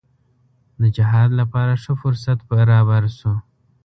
[0.79, 3.33] د جهاد لپاره ښه فرصت برابر شو.